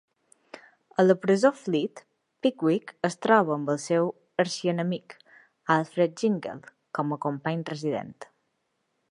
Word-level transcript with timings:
A 1.01 1.03
la 1.03 1.15
presó 1.25 1.51
Fleet, 1.57 2.01
Pickwick 2.45 2.93
es 3.09 3.19
troba 3.27 3.53
amb 3.57 3.69
el 3.75 3.77
seu 3.85 4.09
arxienemic, 4.45 5.15
Alfred 5.77 6.17
Jingle, 6.23 6.75
com 7.01 7.17
a 7.19 7.23
company 7.29 7.65
resident. 7.75 8.19